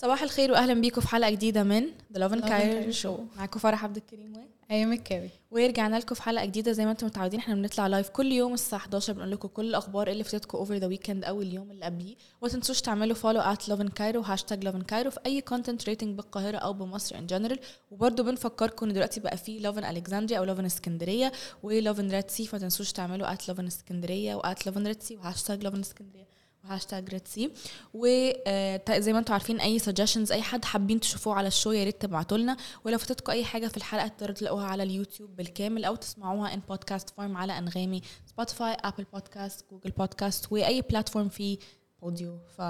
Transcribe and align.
صباح 0.00 0.22
الخير 0.22 0.52
واهلا 0.52 0.74
بيكم 0.74 1.00
في 1.00 1.08
حلقة 1.08 1.30
جديدة 1.30 1.62
من 1.62 1.82
The 2.12 2.20
Love 2.20 2.32
in 2.32 2.44
Cairo 2.48 2.90
Show. 2.92 3.18
معاكم 3.36 3.60
فرح 3.60 3.84
عبد 3.84 3.96
الكريم 3.96 4.36
و 4.36 4.40
آية 4.70 4.92
مكاوي. 4.92 5.28
ورجعنا 5.50 5.96
لكم 5.96 6.14
في 6.14 6.22
حلقة 6.22 6.44
جديدة. 6.44 6.72
زي 6.72 6.84
ما 6.84 6.90
أنتم 6.90 7.06
متعودين 7.06 7.40
إحنا 7.40 7.54
بنطلع 7.54 7.86
live 7.86 8.08
كل 8.08 8.32
يوم 8.32 8.54
الساعة 8.54 8.78
11 8.78 9.12
بنقول 9.12 9.30
لكم 9.30 9.48
كل 9.48 9.64
الأخبار 9.68 10.08
اللي 10.08 10.24
فاتتكم 10.24 10.58
over 10.58 10.74
the 10.74 10.86
weekend 10.86 11.24
أو 11.24 11.42
اليوم 11.42 11.70
اللي 11.70 11.84
قبليه. 11.84 12.14
وما 12.40 12.50
تنسوش 12.52 12.80
تعملوا 12.80 13.14
follow 13.14 13.40
at 13.40 13.68
Love 13.68 13.80
in 13.80 13.88
Cairo 13.88 14.20
hashtag 14.20 14.64
Love 14.64 14.74
in 14.74 14.82
Cairo 14.82 15.10
في 15.10 15.20
أي 15.26 15.40
content 15.40 15.84
relating 15.88 16.16
بالقاهرة 16.16 16.56
أو 16.58 16.72
بمصر 16.72 17.18
in 17.18 17.26
general 17.26 17.58
وبرده 17.90 18.22
بنفكركم 18.22 18.86
إن 18.86 18.92
دلوقتي 18.92 19.20
بقى 19.20 19.36
في 19.36 19.58
Love 19.58 19.78
in 19.78 19.84
Alexandria 19.84 20.38
أو 20.38 20.44
Love 20.44 20.60
in 20.60 20.64
اسكندريه 20.64 21.32
و 21.62 21.70
Love 21.70 22.00
in 22.00 22.10
Red 22.10 22.30
Sea 22.30 22.46
فما 22.46 22.60
تنسوش 22.60 22.92
تعملوا 22.92 23.32
at 23.32 23.48
Love 23.48 23.60
in 23.60 23.66
اسكندريه 23.66 24.34
و 24.34 24.45
at 24.45 24.66
Love 24.66 24.76
in 24.76 24.86
Red 24.86 25.02
Sea 25.02 25.16
و 25.16 25.22
hashtag 25.22 25.64
Love 25.64 25.74
in 25.74 25.80
اسكندريه 25.80 26.28
و 26.68 26.73
hashtag 26.73 27.08
Red 27.08 27.28
Sea 27.28 27.52
وزي 27.94 29.12
ما 29.12 29.18
أنتم 29.18 29.32
عارفين 29.32 29.60
أي 29.60 29.78
suggestions 29.78 30.32
أي 30.32 30.42
حد 30.42 30.64
حابين 30.64 31.00
تشوفوه 31.00 31.34
على 31.34 31.48
ال 31.48 31.53
show 31.53 31.72
يا 31.72 31.84
ريت 31.84 32.02
تبعتوا 32.02 32.38
لنا. 32.38 32.56
ولو 32.84 32.98
فاتتكم 32.98 33.32
أي 33.32 33.44
حاجة 33.44 33.66
في 33.66 33.76
الحلقة 33.76 34.08
تقدروا 34.08 34.34
تلاقوها 34.34 34.66
على 34.66 34.82
اليوتيوب 34.82 35.36
بالكامل 35.36 35.84
أو 35.84 35.94
تسمعوها 35.94 36.54
in 36.54 36.60
podcast 36.68 37.10
form 37.10 37.36
على 37.36 37.58
أنغامي 37.58 38.02
Spotify 38.26 38.76
Apple 38.84 39.04
Podcasts 39.12 39.64
Google 39.70 39.90
Podcasts 39.90 40.52
وأي 40.52 40.82
platform 40.82 41.28
فيه 41.28 41.58
audio 42.02 42.38
ف 42.56 42.60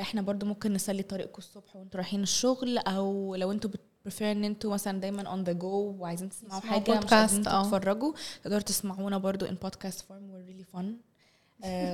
إحنا 0.00 0.22
برضو 0.22 0.46
ممكن 0.46 0.72
نسلي 0.72 1.02
طريقكم 1.02 1.38
الصبح 1.38 1.76
وانتوا 1.76 2.00
رايحين 2.00 2.22
الشغل 2.22 2.78
أو 2.78 3.34
لو 3.34 3.52
أنتوا 3.52 3.70
بت 3.70 3.86
prefer 3.86 4.32
إن 4.32 4.44
أنتوا 4.44 4.72
مثلا 4.72 5.00
دايما 5.00 5.22
on 5.22 5.44
the 5.44 5.52
go 5.52 5.96
وعايزين 5.98 6.28
تسمعوا 6.28 6.60
حاجة 6.60 6.80
مش 6.80 6.88
بودكاست، 6.88 7.12
قادرين 7.14 7.48
آه. 7.48 7.62
تتفرجوا 7.62 8.12
تقدروا 8.42 8.60
تسمعونا 8.60 9.18
برضو 9.18 9.46
in 9.46 9.54
podcast 9.54 10.00
form 10.00 10.30
we're 10.30 10.44
really 10.44 10.64
fun 10.64 10.96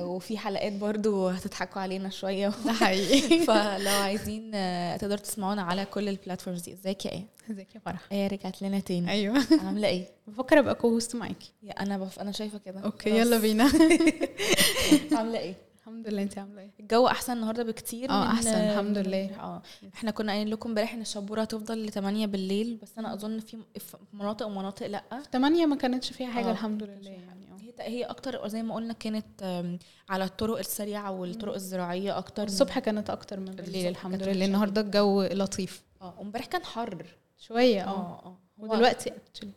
وفي 0.03 0.37
حلقات 0.37 0.73
برضو 0.73 1.27
هتضحكوا 1.27 1.81
علينا 1.81 2.09
شوية. 2.09 2.47
ده 2.65 2.71
حقيقي. 2.73 3.39
فلو 3.47 3.91
عايزين 3.91 4.51
آه، 4.55 4.97
تقدروا 4.97 5.19
تسمعونا 5.21 5.61
على 5.61 5.85
كل 5.85 6.09
ال 6.09 6.14
platforms 6.14 6.61
دي. 6.61 6.73
ازيك 6.73 7.05
يا 7.05 7.11
آية؟ 7.11 7.25
ازيك 7.51 7.75
يا 7.75 7.79
فرح؟ 7.85 7.99
آية 8.11 8.27
رجعت 8.27 8.61
لنا 8.61 8.79
تاني. 8.79 9.11
أيوه. 9.11 9.43
عاملة 9.65 9.87
إيه؟ 9.87 10.07
بفكر 10.27 10.59
أبقى 10.59 10.75
co-host 10.75 11.15
معاكي. 11.15 11.51
يا 11.63 11.71
أنا 11.71 11.97
بف... 11.97 12.19
أنا 12.19 12.31
شايفة 12.31 12.57
كده. 12.65 12.79
okay. 12.79 13.09
يلا 13.09 13.37
بينا. 13.39 13.71
عاملة 15.11 15.39
إيه؟ 15.39 15.55
الحمد 15.99 16.13
لله. 16.13 16.21
انت 16.23 16.37
عاملة 16.37 16.61
إيه؟ 16.61 16.71
الجو 16.79 17.07
أحسن 17.07 17.33
النهارده 17.33 17.63
بكتير 17.63 18.09
آه، 18.09 18.27
أحسن، 18.27 18.49
الحمد 18.53 18.97
لله. 18.97 19.21
امبارح. 19.25 19.43
آه. 19.43 19.61
إحنا 19.93 20.11
كنا 20.11 20.31
قايلين 20.31 20.53
لكم 20.53 20.69
امبارح 20.69 20.93
إن 20.93 21.01
الشبوره 21.01 21.41
هتفضل 21.41 21.85
ل 21.85 21.91
8 21.91 22.25
بالليل 22.25 22.79
بس 22.83 22.97
أنا 22.97 23.13
أظن 23.13 23.39
في 23.39 23.57
مناطق 24.13 24.45
ومناطق 24.45 24.87
لأ. 24.87 25.03
تمانية 25.31 25.65
ما 25.65 25.75
كانتش 25.75 26.11
فيها 26.13 26.27
حاجة 26.31 26.47
آه، 26.47 26.51
الحمد 26.51 26.83
لله 26.83 27.09
يعني 27.11 27.45
آه. 27.51 27.57
هي 27.61 27.73
هي 27.79 28.03
أكتر 28.03 28.47
زي 28.47 28.63
ما 28.63 28.75
قلنا 28.75 28.93
كانت 28.93 29.65
على 30.09 30.23
الطرق 30.23 30.57
السريعة 30.57 31.11
والطرق 31.11 31.53
الزراعية 31.53 32.17
أكتر 32.17 32.43
الصبح 32.43 32.79
كانت 32.79 33.09
أكتر 33.09 33.39
من 33.39 33.45
بالليل 33.45 33.87
الحمد 33.87 34.23
لله. 34.23 34.45
النهارده 34.45 34.81
الجو 34.81 35.23
لطيف. 35.23 35.83
آه 36.01 36.13
امبارح 36.21 36.45
كان 36.45 36.63
حر. 36.63 37.05
شوية 37.37 37.83
آه. 37.87 37.89
آه 38.25 38.37
ودلوقتي 38.57 39.09
actually. 39.09 39.47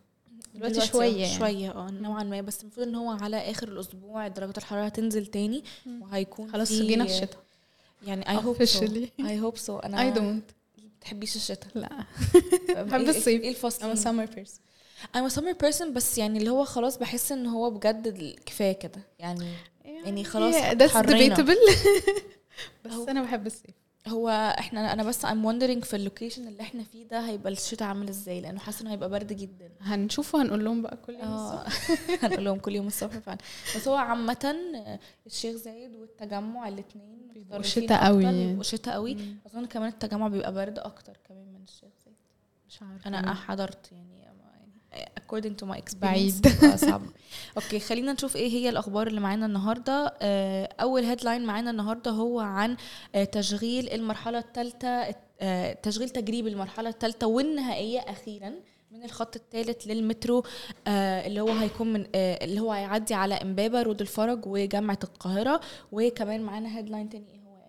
دلوقتي 0.55 0.87
شوية 0.87 1.23
يعني. 1.23 1.39
شوية 1.39 1.71
آه 1.71 1.91
نوعا 1.91 2.23
ما. 2.25 2.41
بس 2.41 2.61
المفروض 2.63 2.87
إن 2.89 2.95
هو 2.95 3.11
على 3.11 3.37
آخر 3.51 3.69
الأسبوع 3.69 4.29
درجه 4.29 4.55
الحرارة 4.59 4.85
هتنزل 4.85 5.27
تاني 5.27 5.65
وهيكون 6.01 6.51
خلاص 6.53 6.69
في- 6.69 6.87
جينا 6.87 7.05
في 7.05 7.11
الشتاء. 7.13 7.43
يعني 8.07 8.29
I 8.31 8.37
hope 8.37 8.65
so 8.65 8.87
I 9.21 9.41
hope 9.41 9.57
so 9.57 9.79
أنا 9.79 10.03
I 10.03 10.11
don't 10.11 10.45
بتحبيش 11.01 11.37
الشتاء. 11.37 11.69
لا. 11.75 11.89
بحب 12.83 13.09
الصيف. 13.09 13.43
إيه 13.43 13.51
الفصل؟ 13.51 13.97
Summer 13.97 14.29
person. 14.31 14.59
I'm 15.17 15.31
a 15.33 15.35
summer 15.35 15.67
person 15.67 15.85
بس 15.93 16.19
يعني 16.19 16.39
اللي 16.39 16.51
هو 16.51 16.65
خلاص 16.65 16.99
بحس 16.99 17.33
إن 17.33 17.47
هو 17.47 17.71
بجد 17.71 18.35
كفاية 18.47 18.73
كده. 18.73 19.01
يعني 19.19 19.47
يعني 19.85 20.25
خلاص 20.25 20.55
that's 20.55 20.83
حرينا. 20.91 21.35
debatable. 21.37 21.73
بس 22.85 23.09
أنا 23.09 23.23
بحب 23.23 23.47
الصيف. 23.47 23.75
هو 24.09 24.29
إحنا 24.59 24.93
أنا 24.93 25.03
بس 25.03 25.27
I'm 25.27 25.45
wondering 25.45 25.85
في 25.85 25.97
اللوكيشن 25.97 26.49
اللي 26.49 26.63
إحنا 26.63 26.83
فيه 26.85 27.09
ده 27.09 27.21
هيبقى 27.21 27.53
الشتاء 27.53 27.89
عامل 27.89 28.09
إزاي؟ 28.09 28.41
لأنه 28.41 28.59
حاسة 28.59 28.83
انه 28.83 28.93
هيبقى 28.93 29.09
برد 29.11 29.33
جدا. 29.33 29.71
هنشوف 29.81 30.35
وهنقول 30.35 30.65
لهم 30.65 30.83
بقى 30.83 30.97
كل 30.97 31.15
يوم 31.15 31.35
الصبح. 31.35 31.91
هنقول 32.25 32.45
لهم 32.45 32.59
كل 32.59 32.75
يوم 32.75 32.87
الصبح 32.87 33.19
فعلا. 33.19 33.39
بس 33.77 33.89
هو 33.89 33.95
عامة 33.97 34.57
الشيخ 35.27 35.57
زايد 35.57 35.97
والتجمع 35.97 36.69
الاثنين 36.69 37.29
بيبقوا 37.35 37.63
شتا 37.63 38.07
قوي. 38.07 38.25
بيبقوا 38.33 38.63
شتا 38.63 38.93
قوي. 38.93 39.17
أظن 39.47 39.67
كمان 39.67 39.89
التجمع 39.89 40.29
بيبقى 40.29 40.53
برد 40.53 40.79
أكتر 40.79 41.17
كمان 41.29 41.47
من 41.53 41.63
الشيخ 41.63 41.93
زايد. 42.05 42.17
مش 42.69 42.83
عارفة. 42.83 43.09
أنا 43.09 43.35
حضرت 43.35 43.93
يعني 43.93 44.19
يعني 44.21 44.42
according 45.21 45.55
to 45.63 45.67
my 45.67 45.77
experience. 45.77 45.95
بعيد. 46.03 46.43
بيبقى 46.61 46.79
صعب. 46.79 47.03
okay 47.57 47.81
خلينا 47.81 48.13
نشوف 48.13 48.37
إيه 48.37 48.49
هي 48.51 48.69
الأخبار 48.69 49.07
اللي 49.07 49.21
معانا 49.21 49.47
النهارده. 49.47 50.15
آه، 50.23 50.69
أول 50.81 51.05
headline 51.05 51.45
معانا 51.45 51.71
النهارده 51.71 52.11
هو 52.11 52.41
عن 52.41 52.77
آه، 53.15 53.25
تشغيل 53.25 53.93
المرحلة 53.93 54.39
الثالثة 54.39 55.15
تشغيل 55.83 56.09
تجريبي 56.11 56.49
المرحلة 56.51 56.89
الثالثة 56.89 57.27
والنهائية 57.27 57.99
أخيرا 58.01 58.53
من 58.91 59.05
الخط 59.05 59.37
الثالث 59.37 59.87
للمترو 59.87 60.43
آه، 60.87 61.27
اللي 61.27 61.41
هو 61.41 61.49
هيكون 61.53 61.93
من 61.93 62.07
آه، 62.15 62.45
اللي 62.45 62.61
هو 62.61 62.73
هيعدي 62.73 63.15
على 63.15 63.35
إمبابة 63.35 63.83
روض 63.83 64.01
الفرج 64.01 64.47
وجامعة 64.47 64.99
القاهرة. 65.05 65.61
وكمان 65.93 66.41
معانا 66.43 66.79
هيدلاين 66.79 67.09
تاني 67.09 67.25
إيه 67.31 67.41
هو 67.41 67.63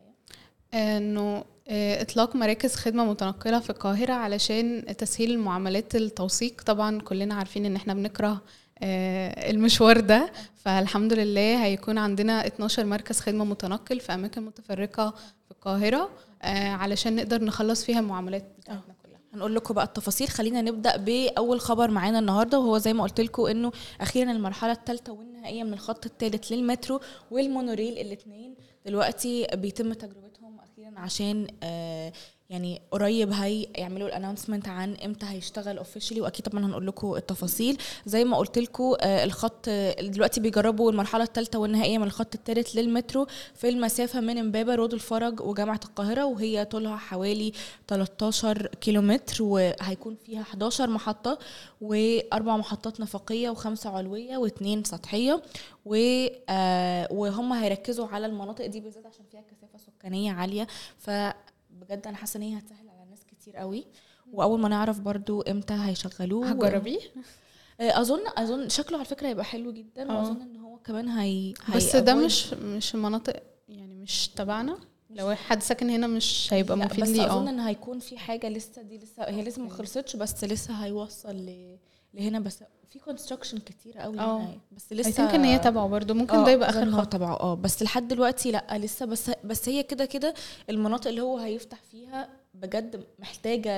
إيه 0.73 0.97
إنه 0.97 1.21
آه، 1.37 1.45
إطلاق 1.67 2.35
مراكز 2.35 2.75
خدمة 2.75 3.05
متنقلة 3.05 3.59
في 3.59 3.69
القاهرة 3.69 4.13
علشان 4.13 4.85
تسهيل 4.97 5.39
معاملات 5.39 5.95
التوثيق. 5.95 6.61
طبعا 6.61 7.01
كلنا 7.01 7.35
عارفين 7.35 7.65
إن 7.65 7.75
إحنا 7.75 7.93
بنكره 7.93 8.41
آه، 8.79 9.51
المشوار 9.51 9.99
ده. 9.99 10.31
فالحمد 10.55 11.13
لله 11.13 11.63
هيكون 11.65 11.97
عندنا 11.97 12.47
12 12.47 12.85
مركز 12.85 13.19
خدمة 13.19 13.45
متنقل 13.45 13.99
في 13.99 14.13
أماكن 14.13 14.41
متفرقة 14.41 15.09
في 15.45 15.51
القاهرة 15.51 16.09
آه، 16.41 16.69
علشان 16.69 17.15
نقدر 17.15 17.43
نخلص 17.43 17.83
فيها 17.85 17.99
المعاملات 17.99 18.45
بتاعتنا 18.59 18.93
هنقول 19.33 19.55
لكم 19.55 19.73
بقى 19.73 19.85
التفاصيل. 19.85 20.27
خلينا 20.27 20.61
نبدأ 20.61 20.97
بأول 20.97 21.59
خبر 21.61 21.91
معانا 21.91 22.19
النهارده 22.19 22.59
وهو 22.59 22.77
زي 22.77 22.93
ما 22.93 23.03
قلت 23.03 23.21
لكم 23.21 23.45
إنه 23.45 23.71
أخيرا 24.01 24.31
المرحلة 24.31 24.71
الثالثه 24.71 25.13
والنهائية 25.13 25.63
من 25.63 25.73
الخط 25.73 26.05
الثالث 26.05 26.51
للمترو 26.51 26.99
والمونوريل. 27.31 27.97
الاثنين 27.97 28.55
دلوقتي 28.85 29.47
بيتم 29.53 29.93
أخيرا 29.93 30.22
عشان 30.97 31.47
آه 31.63 32.11
يعني 32.53 32.81
قريب 32.91 33.31
هيعملوا 33.31 34.07
ال 34.07 34.12
announcement 34.12 34.67
عن 34.67 34.95
إمتى 35.05 35.25
هيشتغل 35.25 35.77
officially 35.77 36.21
وأكيد 36.21 36.45
طبعا 36.45 36.65
هنقول 36.65 36.87
لكم 36.87 37.15
التفاصيل. 37.15 37.77
زي 38.05 38.23
ما 38.25 38.37
قلت 38.37 38.57
لكم 38.59 38.93
آه 39.01 39.23
الخط 39.23 39.65
آه، 39.67 40.01
دلوقتي 40.01 40.41
بيجربوا 40.41 40.91
المرحلة 40.91 41.23
الثالثه 41.23 41.59
والنهائيه 41.59 41.97
من 41.97 42.03
الخط 42.03 42.35
الثالث 42.35 42.75
للمترو 42.75 43.27
في 43.55 43.69
المسافة 43.69 44.19
من 44.19 44.37
امبابة 44.37 44.75
روض 44.75 44.93
الفرج 44.93 45.41
وجامعة 45.41 45.79
القاهرة 45.85 46.25
وهي 46.25 46.65
طولها 46.65 46.97
حوالي 46.97 47.51
13 47.87 48.67
كيلومتر 48.81 49.43
وهيكون 49.43 50.15
فيها 50.25 50.41
11 50.41 50.89
محطة 50.89 51.39
وأربع 51.81 52.57
محطات 52.57 52.99
نفقية 52.99 53.49
وخمسة 53.49 53.89
علوية 53.89 54.37
واثنين 54.37 54.83
سطحية. 54.83 55.41
و 55.85 55.95
آه، 56.49 57.07
وهم 57.11 57.53
هيركزوا 57.53 58.07
على 58.07 58.25
المناطق 58.25 58.65
دي 58.65 58.79
بالذات 58.79 59.05
عشان 59.05 59.25
فيها 59.31 59.41
كثافة 59.41 59.77
سكانية 59.99 60.31
عالية. 60.31 60.67
فبجد 61.83 62.07
أنا 62.07 62.17
حاسة 62.17 62.37
إن 62.37 62.41
هي 62.41 62.57
هتسهل 62.57 62.89
على 62.89 63.09
ناس 63.09 63.25
كتير 63.25 63.57
قوي. 63.57 63.85
وأول 64.31 64.59
ما 64.59 64.69
نعرف 64.69 64.99
برضو 64.99 65.41
إمتى 65.41 65.73
هيشغلوه. 65.73 66.49
هتجربيه؟ 66.49 66.99
آه، 67.79 68.01
أظن 68.01 68.19
أظن 68.37 68.69
شكله 68.69 68.97
على 68.97 69.05
فكرة 69.05 69.27
هيبقى 69.27 69.45
حلو 69.45 69.71
جدا. 69.71 70.09
آه. 70.09 70.19
وأظن 70.19 70.41
إن 70.41 70.57
هو 70.57 70.77
كمان 70.77 71.07
هي 71.09 71.53
بس 71.75 71.95
ده 71.95 72.13
مش 72.13 72.53
مش 72.53 72.95
مناطق 72.95 73.43
يعني 73.69 73.95
مش 73.95 74.27
تبعنا؟ 74.27 74.77
لو 75.09 75.35
حد 75.35 75.61
ساكن 75.63 75.89
هنا 75.89 76.07
مش 76.07 76.53
هيبقى 76.53 76.77
مفيد 76.77 77.01
بس 77.01 77.09
ليه؟ 77.09 77.25
أظن 77.33 77.47
آه. 77.47 77.49
إن 77.49 77.59
هيكون 77.59 77.99
في 77.99 78.17
حاجة 78.17 78.49
لسه 78.49 78.81
دي 78.81 78.97
لسه 78.97 79.23
هي 79.23 79.43
لسه 79.43 79.61
ما 79.61 79.69
خلصتش 79.69 80.15
بس 80.15 80.43
لسه 80.43 80.73
هيوصل 80.73 81.35
ل... 81.35 81.77
لهنا 82.13 82.39
بس 82.39 82.63
في 82.93 82.99
construction 82.99 83.57
كتير 83.57 83.97
قوي 83.97 84.19
آه. 84.19 84.37
هنا 84.39 84.57
بس 84.71 84.93
لسه 84.93 85.11
I 85.11 85.15
think 85.15 85.33
إن 85.35 85.43
هي 85.43 85.59
تبعه 85.59 85.87
برضه. 85.87 86.13
ممكن 86.13 86.35
آه، 86.37 86.45
ده 86.45 86.51
يبقى 86.51 86.69
آخر 86.69 86.83
هو 86.89 87.01
خط. 87.01 87.13
تبعه. 87.13 87.33
آه 87.39 87.55
بس 87.55 87.83
لحد 87.83 88.07
دلوقتي 88.07 88.51
لأ 88.51 88.77
لسه 88.77 89.05
بس 89.05 89.31
بس 89.43 89.69
هي 89.69 89.83
كده 89.83 90.05
كده 90.05 90.33
المناطق 90.69 91.07
اللي 91.07 91.21
هو 91.21 91.37
هيفتح 91.37 91.77
فيها 91.91 92.29
بجد 92.53 93.03
محتاجة 93.19 93.77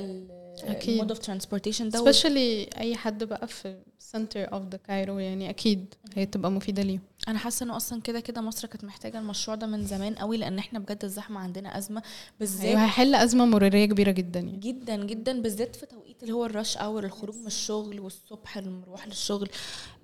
أكيد. 0.64 0.90
ال 0.94 0.98
mode 0.98 1.12
of 1.12 1.20
transportation 1.20 1.90
ده 1.90 2.12
especially 2.12 2.78
أي 2.78 2.96
حد 2.96 3.24
بقى 3.24 3.48
في 3.48 3.78
center 4.16 4.50
of 4.52 4.76
the 4.76 4.78
Cairo 4.88 5.10
يعني 5.10 5.50
أكيد 5.50 5.94
هي 6.16 6.26
تبقى 6.26 6.52
مفيدة 6.52 6.84
ليه 6.84 7.00
أنا 7.28 7.38
حاسة 7.38 7.64
إنه 7.64 7.76
أصلا 7.78 8.02
كده 8.02 8.20
كده 8.20 8.42
مصر 8.42 8.68
كانت 8.68 8.84
محتاجة 8.84 9.20
المشروع 9.20 9.58
ده 9.58 9.68
من 9.68 9.86
زمان 9.86 10.16
قوي 10.16 10.38
لأن 10.38 10.58
إحنا 10.60 10.80
بجد 10.80 11.04
الزحمة 11.04 11.40
عندنا 11.40 11.78
أزمة 11.78 12.02
بالذات 12.40 12.66
أيوه 12.66 12.84
هيحل 12.84 13.16
أزمة 13.16 13.46
مرورية 13.46 13.86
كبيرة 13.86 14.12
جدا 14.12 14.40
يعني. 14.40 14.58
جدا 14.58 14.96
جدا 15.06 15.42
بالذات 15.42 15.76
في 15.76 15.86
توقيت 15.86 16.24
اللي 16.24 16.34
هو 16.34 16.46
الرش 16.46 16.78
اور 16.78 17.04
الخروج 17.06 17.36
من 17.36 17.48
الشغل 17.48 18.00
والصبح 18.00 18.58
المروح 18.58 19.08
للشغل 19.08 19.50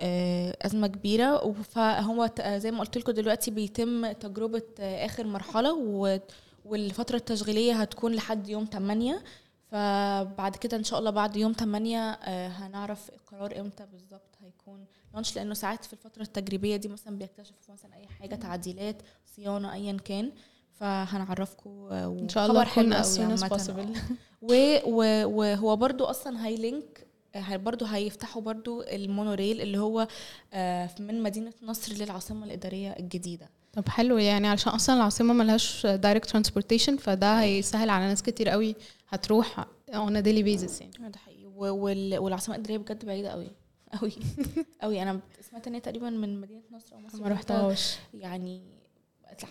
آه، 0.01 0.57
أزمة 0.61 0.87
كبيرة. 0.87 1.51
فهو 1.71 2.29
آه، 2.39 2.57
زي 2.57 2.71
ما 2.71 2.79
قلت 2.79 2.97
لكم 2.97 3.11
دلوقتي 3.11 3.51
بيتم 3.51 4.11
تجربة 4.11 4.63
آه، 4.79 5.05
آخر 5.05 5.27
مرحلة 5.27 5.73
والفترة 6.65 7.15
التشغيلية 7.15 7.73
هتكون 7.73 8.13
لحد 8.13 8.49
يوم 8.49 8.65
8 8.65 9.23
فبعد 9.71 10.55
كده 10.55 10.77
إن 10.77 10.83
شاء 10.83 10.99
الله 10.99 11.11
بعد 11.11 11.35
يوم 11.35 11.51
8 11.53 11.97
آه، 12.11 12.47
هنعرف 12.47 13.09
القرار 13.09 13.59
إمتى 13.59 13.85
بالظبط 13.91 14.35
هيكون 14.41 14.85
لانش 15.13 15.35
لأنه 15.35 15.53
ساعات 15.53 15.85
في 15.85 15.93
الفترة 15.93 16.21
التجريبية 16.21 16.75
دي 16.75 16.87
مثلا 16.87 17.17
بيكتشفوا 17.17 17.73
مثلا 17.73 17.95
أي 17.95 18.07
حاجة 18.07 18.35
تعديلات 18.35 19.01
صيانة 19.35 19.73
ايا 19.73 19.97
كان. 20.05 20.31
فهنعرفكم 20.73 21.87
إن 21.91 22.29
شاء 22.29 22.45
الله 22.45 22.61
نكون 22.63 22.93
as 22.93 23.05
soon 23.05 23.37
as 23.37 23.43
possible. 23.59 23.97
و- 24.51 24.79
و- 24.85 25.25
وهو 25.39 25.75
برضو 25.75 26.03
أصلا 26.05 26.45
هي 26.47 26.67
link 26.67 27.07
هي- 27.35 27.57
برضو 27.57 27.85
هيفتحوا 27.85 28.41
برضو 28.41 28.81
المونوريل 28.81 29.61
اللي 29.61 29.77
هو 29.77 30.07
آه، 30.53 30.89
من 30.99 31.23
مدينة 31.23 31.53
نصر 31.63 31.93
للعاصمة 31.93 32.45
الإدارية 32.45 32.89
الجديدة. 32.91 33.49
طب 33.73 33.89
حلو 33.89 34.17
يعني 34.17 34.47
علشان 34.47 34.73
أصلا 34.73 34.95
العاصمة 34.95 35.33
ملهاش 35.33 35.85
direct 35.85 36.29
transportation 36.29 36.97
فده 36.97 37.41
هيسهل 37.41 37.89
على 37.89 38.05
ناس 38.05 38.23
كتير 38.23 38.49
قوي 38.49 38.75
هتروح 39.09 39.65
a 39.91 39.93
daily 39.93 40.43
basis 40.45 40.81
يعني. 40.81 40.91
ده 41.09 41.19
حقيقي. 41.25 41.45
و- 41.45 41.75
وال- 41.75 42.17
والعاصمة 42.17 42.55
الإدارية 42.55 42.77
بجد 42.77 43.05
بعيدة 43.05 43.29
قوي 43.29 43.47
قوي 44.01 44.11
قوي. 44.81 45.01
أنا 45.01 45.19
سمعت 45.49 45.67
إن 45.67 45.73
هي 45.73 45.79
تقريبا 45.79 46.09
من 46.09 46.41
مدينة 46.41 46.61
نصر 46.71 46.95
أو 46.95 46.99
مصر 46.99 47.21
ما 47.21 47.27
رحتهاش. 47.29 47.95
يعني 48.13 48.61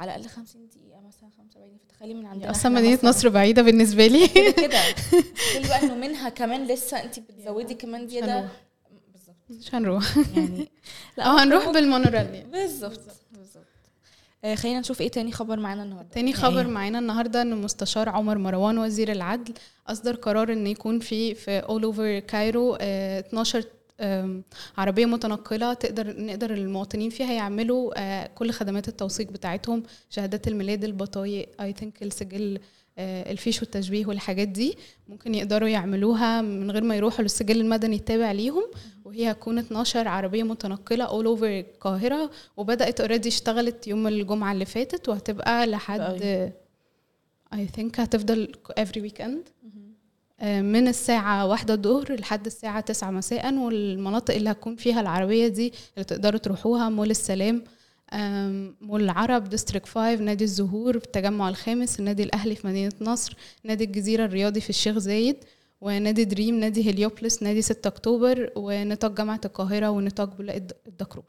على 0.00 0.14
الأقل 0.16 0.28
50 0.30 0.68
دقيقة 0.68 1.00
مثلا 1.08 1.30
45 1.38 1.76
فتخيلي 1.78 2.14
من 2.14 2.26
عندنا 2.26 2.50
أصلا 2.50 2.66
إحنا 2.66 2.80
مدينة 2.80 2.98
نصر 3.04 3.28
بعيدة 3.28 3.62
بالنسبة 3.62 4.06
لي. 4.06 4.28
كده 4.34 4.50
كده. 4.50 4.80
تخيلي 5.36 5.68
بقى 5.68 5.82
إنه 5.82 5.94
منها 5.94 6.28
كمان 6.28 6.66
لسه 6.66 6.96
أنت 7.02 7.18
بتزودي 7.18 7.74
كمان 7.74 8.08
زيادة. 8.08 8.38
هنروح. 8.40 8.52
بالظبط. 9.12 9.36
مش 9.50 9.74
هنروح. 9.74 10.16
يعني 10.36 10.68
آه 11.18 11.42
هنروح 11.42 11.68
بالمونوريل 11.68 12.14
يعني. 12.14 12.44
بالظبط. 12.50 13.00
آه، 14.44 14.54
خلينا 14.54 14.80
نشوف 14.80 15.00
إيه 15.00 15.08
تاني 15.08 15.32
خبر 15.32 15.60
معانا 15.60 15.82
النهارده 15.82 16.08
تاني 16.12 16.30
يعني 16.30 16.42
خبر 16.42 16.60
إيه؟ 16.60 16.66
معانا 16.66 16.98
النهارده 16.98 17.42
إن 17.42 17.56
مستشار 17.62 18.08
عمر 18.08 18.38
مروان 18.38 18.78
وزير 18.78 19.12
العدل 19.12 19.54
أصدر 19.88 20.14
قرار 20.14 20.52
إن 20.52 20.66
يكون 20.66 20.98
في 21.00 21.34
في 21.34 21.58
all 21.58 21.82
over 21.84 22.18
Cairo 22.18 22.76
آه، 22.80 23.20
12 23.20 23.64
آم، 24.02 24.42
عربية 24.78 25.06
متنقلة 25.06 25.74
تقدر 25.74 26.20
يقدر 26.20 26.50
المواطنين 26.54 27.10
فيها 27.10 27.32
يعملوا 27.32 27.92
آه، 27.96 28.26
كل 28.34 28.50
خدمات 28.50 28.88
التوثيق 28.88 29.30
بتاعتهم 29.32 29.82
شهادات 30.10 30.48
الميلاد 30.48 30.84
البطايق 30.84 31.48
I 31.60 31.72
think 31.72 32.02
السجل 32.02 32.58
الفيش 33.30 33.60
والتشبيه 33.62 34.06
والحاجات 34.06 34.48
دي 34.48 34.76
ممكن 35.08 35.34
يقدروا 35.34 35.68
يعملوها 35.68 36.42
من 36.42 36.70
غير 36.70 36.84
ما 36.84 36.96
يروحوا 36.96 37.22
للسجل 37.22 37.60
المدني 37.60 37.96
التابع 37.96 38.32
ليهم 38.32 38.64
وهي 39.04 39.30
هتكون 39.30 39.58
12 39.58 40.08
عربية 40.08 40.42
متنقلة 40.42 41.04
all 41.04 41.26
over 41.26 41.46
القاهرة 41.58 42.30
وبدأت 42.56 43.00
already 43.00 43.28
اشتغلت 43.28 43.86
يوم 43.88 44.06
الجمعة 44.06 44.52
اللي 44.52 44.64
فاتت 44.64 45.08
وهتبقى 45.08 45.66
لحد. 45.66 46.00
I 47.54 47.66
think 47.66 48.00
هتفضل 48.00 48.52
every 48.80 48.98
weekend 49.00 49.20
مهم. 49.62 49.90
آه، 50.40 50.60
من 50.62 50.88
الساعة 50.88 51.46
واحدة 51.46 51.74
الظهر 51.74 52.12
لحد 52.20 52.46
الساعة 52.46 52.80
تسعة 52.80 53.10
مساء 53.10 53.54
والمناطق 53.54 54.34
اللي 54.34 54.50
هتكون 54.50 54.76
فيها 54.76 55.00
العربية 55.00 55.48
دي 55.48 55.72
اللي 55.94 56.04
تقدروا 56.04 56.38
تروحوها 56.40 56.88
مول 56.88 57.10
السلام 57.10 57.64
مول 58.80 59.02
العرب 59.02 59.44
District 59.48 59.88
5 59.88 60.14
نادي 60.14 60.44
الزهور 60.44 60.94
التجمع 60.94 61.48
الخامس 61.48 62.00
النادي 62.00 62.22
الأهلي 62.22 62.54
في 62.54 62.66
مدينة 62.66 62.92
نصر 63.00 63.36
نادي 63.64 63.84
الجزيرة 63.84 64.24
الرياضي 64.24 64.60
في 64.60 64.70
الشيخ 64.70 64.98
زايد 64.98 65.36
ونادي 65.80 66.24
دريم 66.24 66.54
نادي 66.60 66.90
هليوبلس 66.90 67.42
نادي 67.42 67.62
6 67.62 67.88
أكتوبر 67.88 68.52
ونطاق 68.56 69.10
جامعة 69.12 69.40
القاهرة 69.44 69.90
ونطاق 69.90 70.36
بولاق 70.36 70.56
الد- 70.56 70.72
الدكرور. 70.86 71.24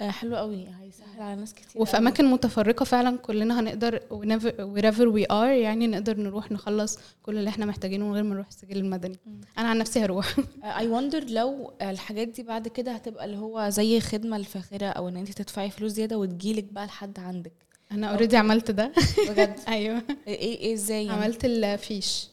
حلو 0.00 0.36
قوي. 0.36 0.66
هيسهل 0.80 1.20
على 1.22 1.40
ناس 1.40 1.54
كتير 1.54 1.82
وفي. 1.82 1.96
أماكن 1.96 2.24
متفرقة 2.24 2.84
فعلا 2.84 3.16
كلنا 3.18 3.60
هنقدر 3.60 3.98
wherever 4.10 5.14
we 5.16 5.32
are 5.32 5.34
يعني 5.62 5.86
نقدر 5.86 6.16
نروح 6.16 6.52
نخلص 6.52 6.98
كل 7.22 7.38
اللي 7.38 7.50
إحنا 7.50 7.66
محتاجينه 7.66 8.04
من 8.04 8.14
غير 8.14 8.22
ما 8.22 8.34
نروح 8.34 8.46
السجل 8.46 8.76
المدني. 8.76 9.18
أنا 9.58 9.68
عن 9.68 9.78
نفسي 9.78 10.00
هروح. 10.04 10.36
I 10.78 10.88
wonder 10.88 11.24
لو 11.24 11.72
الحاجات 11.82 12.28
دي 12.28 12.42
بعد 12.42 12.68
كده 12.68 12.92
هتبقى 12.92 13.24
اللي 13.24 13.36
هو 13.36 13.68
زي 13.68 14.00
خدمة 14.00 14.36
الفاخرة 14.36 14.86
أو 14.86 15.08
إن 15.08 15.16
انت 15.16 15.30
تدفعي 15.32 15.70
فلوس 15.70 15.92
زيادة 15.92 16.18
وتجيلك 16.18 16.64
بقى 16.64 16.86
لحد 16.86 17.18
عندك. 17.18 17.52
أنا 17.92 18.06
already 18.06 18.36
عملت 18.36 18.70
ده. 18.70 18.92
بجد؟ 19.28 19.58
أيوه. 19.68 20.02
إيه 20.26 20.38
إيه 20.58 20.74
إزاي 20.74 21.06
يعني؟ 21.06 21.22
عملت 21.24 21.44
الفيش. 21.44 22.28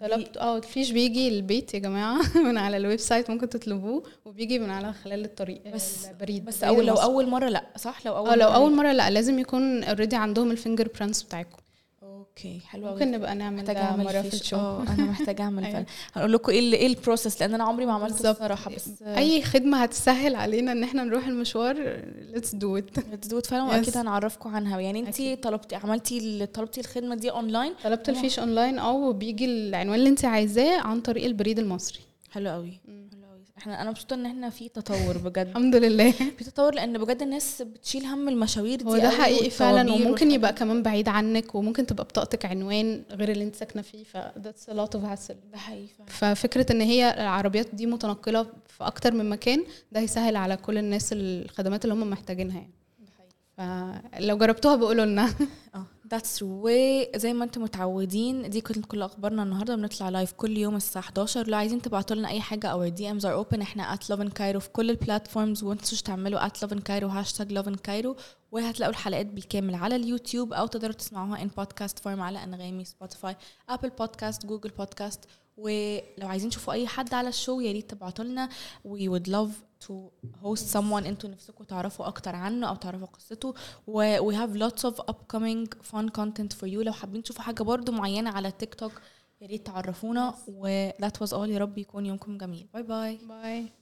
طلبت 0.00 0.36
آه 0.36 0.56
الفيش 0.56 0.90
بيجي 0.90 1.28
البيت 1.28 1.74
يا 1.74 1.78
جماعة 1.78 2.20
من 2.46 2.58
على 2.58 2.76
ال 2.76 2.98
website 2.98 3.30
ممكن 3.30 3.48
تطلبوه 3.48 4.02
وبيجي 4.24 4.58
من 4.58 4.70
على 4.70 4.92
خلال 4.92 5.24
الطريق 5.24 5.62
بس- 5.74 6.06
البريد 6.06 6.44
بس 6.44 6.64
أول 6.64 6.86
لو. 6.86 6.94
أول 6.94 7.26
مرة 7.28 7.48
لأ 7.48 7.64
صح 7.76 8.06
لو 8.06 8.16
أول 8.16 8.28
آه 8.28 8.34
لو 8.36 8.48
مرة 8.48 8.54
أول. 8.56 8.72
مرة 8.72 8.92
لأ 8.92 9.10
لازم 9.10 9.38
يكون 9.38 9.84
already 9.84 10.16
عندهم 10.16 10.50
ال 10.50 10.88
fingerprints 10.98 11.22
بتاعكم 11.22 11.56
okay 12.30 12.60
حلو 12.66 12.86
قوي 12.86 12.94
ممكن 12.94 13.10
نبقى 13.10 13.34
نعمل 13.34 13.56
محتاجة 13.56 13.82
أعمل 13.82 14.04
مرة 14.04 14.22
في 14.22 14.34
ال 14.34 14.38
show 14.38 14.56
آه 14.56 14.82
أنا 14.82 15.04
محتاجة 15.04 15.42
أعمل 15.42 15.62
أيوة. 15.64 15.72
فعلا 15.72 15.86
هنقول 16.14 16.32
لكم 16.32 16.52
إيه 16.52 16.72
إيه 16.74 16.86
ال 16.86 16.93
process 16.93 17.40
لأن 17.42 17.54
أنا 17.54 17.64
عمري 17.64 17.86
ما 17.86 17.92
عملته 17.92 18.14
بالظبط. 18.14 18.36
الصراحة 18.36 18.70
بس 18.74 19.02
أي 19.02 19.42
خدمة 19.42 19.82
هتسهل 19.82 20.34
علينا 20.34 20.72
إن 20.72 20.82
إحنا 20.84 21.04
نروح 21.04 21.26
المشوار 21.26 22.02
let's 22.32 22.54
do 22.54 22.76
it 22.76 23.00
to 23.00 23.15
do 23.15 23.31
it 23.31 23.46
فعلا 23.46 23.70
Yes. 23.70 23.74
واكيد 23.74 23.96
هنعرفكم 23.96 24.54
عنها. 24.54 24.80
يعني 24.80 25.00
انت. 25.00 25.42
طلبتي 25.42 25.76
عملتي 25.76 26.46
طلبتي 26.46 26.80
الخدمة 26.80 27.14
دي 27.14 27.30
اونلاين 27.30 27.72
طلبت 27.84 28.08
الفيش 28.08 28.38
اونلاين 28.38 28.78
آه 28.78 28.92
وبيجي 28.92 29.44
العنوان 29.44 29.98
اللي 29.98 30.08
انت 30.10 30.24
عايزاه 30.24 30.80
عن 30.80 31.00
طريق 31.00 31.24
البريد 31.24 31.58
المصري. 31.58 32.00
حلو 32.30 32.50
قوي 32.50 32.80
إحنا 33.60 33.82
أنا 33.82 33.90
مبسوطة 33.90 34.14
ان 34.14 34.26
إحنا 34.26 34.50
في 34.50 34.68
تطور 34.68 35.18
بجد. 35.18 35.46
الحمد 35.48 35.76
لله. 35.76 36.10
في 36.10 36.44
تطور 36.44 36.74
لأن 36.74 36.98
بجد 36.98 37.22
الناس 37.22 37.62
بتشيل 37.62 38.04
هم 38.06 38.28
المشاوير 38.28 38.78
دي 38.78 38.84
هو 38.84 38.98
ده 38.98 39.10
حقيقي 39.10 39.50
فعلا 39.50 39.92
وممكن 39.92 40.30
يبقى. 40.30 40.52
كمان 40.52 40.82
بعيد 40.82 41.08
عنك 41.08 41.54
وممكن 41.54 41.86
تبقى 41.86 42.04
بطاقتك 42.04 42.44
عنوان 42.46 43.02
غير 43.10 43.28
اللي 43.30 43.44
انت 43.44 43.54
ساكنة 43.56 43.82
فيه 43.82 44.04
ف 44.04 44.16
that's 44.16 44.70
a 44.72 44.74
lot 44.74 44.98
of 44.98 45.02
hassle. 45.02 45.34
ده 45.52 45.58
حقيقي 45.58 45.88
ففكرة 46.06 46.72
ان 46.72 46.80
هي 46.80 47.14
العربيات 47.20 47.74
دي 47.74 47.86
متنقلة 47.86 48.42
في 48.68 48.84
أكتر 48.86 49.14
من 49.14 49.28
مكان 49.30 49.64
ده 49.92 50.00
هيسهل 50.00 50.36
على 50.36 50.56
كل 50.56 50.78
الناس 50.78 51.08
الخدمات 51.12 51.84
اللي 51.84 51.94
هم 51.94 52.10
محتاجينها 52.10 52.56
يعني. 52.56 52.70
ده 52.98 53.12
حقيقي. 53.18 54.20
فلو 54.20 54.38
جربتوها 54.38 54.76
بقولوا 54.76 55.04
لنا. 55.04 55.34
آه. 55.74 55.84
that's 56.10 56.38
true 56.38 56.62
وزي 56.64 57.32
ما 57.32 57.44
أنتم 57.44 57.62
متعودين 57.62 58.50
دي 58.50 58.60
كانت 58.60 58.86
كل 58.86 59.02
أخبارنا 59.02 59.42
النهارده. 59.42 59.76
بنطلع 59.76 60.08
live 60.08 60.32
كل 60.32 60.56
يوم 60.56 60.76
الساعة 60.76 61.02
11 61.02 61.48
لو 61.48 61.56
عايزين 61.58 61.82
تبعتوا 61.82 62.16
لنا 62.16 62.28
أي 62.28 62.40
حاجة 62.40 62.66
our 62.66 62.88
DMs 62.88 63.26
are 63.26 63.34
open 63.34 63.60
إحنا 63.62 63.94
at 63.94 64.10
Lovin 64.10 64.28
Cairo 64.28 64.60
في 64.60 64.68
كل 64.68 64.90
ال 64.90 64.97
platforms 64.97 65.62
وما 65.64 65.74
تنسوش 65.74 66.02
تعملوا 66.02 66.46
at 66.46 66.62
Lovin 66.62 66.78
Cairo 66.78 67.08
hashtag 67.08 67.52
Lovin 67.52 67.74
Cairo 67.74 68.16
وهتلاقوا 68.52 68.92
الحلقات 68.92 69.26
بالكامل 69.26 69.74
على 69.74 69.96
اليوتيوب 69.96 70.52
أو 70.52 70.66
تقدروا 70.66 70.92
تسمعوها 70.94 71.42
in 71.42 71.48
podcast 71.56 71.98
form 71.98 72.20
على 72.20 72.44
أنغامي 72.44 72.84
Spotify 72.84 73.36
Apple 73.68 73.90
Podcast 73.90 74.46
Google 74.46 74.70
Podcast 74.70 75.24
ولو 75.60 76.28
عايزين 76.28 76.50
تشوفوا 76.50 76.72
أي 76.72 76.86
حد 76.86 77.14
على 77.14 77.28
ال 77.28 77.34
show 77.34 77.60
يا 77.60 77.72
ريت 77.72 77.90
تبعتوا 77.90 78.24
لنا. 78.24 78.48
We 78.88 79.08
would 79.08 79.28
love 79.28 79.52
to 79.86 79.92
host 80.44 80.76
someone 80.76 81.06
أنتوا 81.06 81.30
نفسكم 81.30 81.64
تعرفوا 81.64 82.06
أكتر 82.06 82.36
عنه 82.36 82.68
أو 82.68 82.74
تعرفوا 82.74 83.06
قصته. 83.06 83.54
و 83.86 84.30
we 84.30 84.34
have 84.34 84.56
lots 84.56 84.82
of 84.90 84.94
upcoming 84.94 85.68
fun 85.92 86.08
content 86.18 86.52
for 86.60 86.66
you. 86.66 86.84
لو 86.84 86.92
حابين 86.92 87.22
تشوفوا 87.22 87.42
حاجة 87.42 87.62
برضو 87.62 87.92
معينة 87.92 88.30
على 88.30 88.50
تيك 88.50 88.74
توك 88.74 88.92
يا 89.40 89.46
ريت 89.46 89.66
تعرفونا. 89.66 90.34
و 90.48 90.90
that 90.90 91.26
was 91.26 91.30
all. 91.30 91.48
يا 91.48 91.58
رب 91.58 91.78
يكون 91.78 92.06
يومكم 92.06 92.38
جميل. 92.38 92.66
bye 92.74 92.82
bye 92.82 93.18
bye 93.28 93.72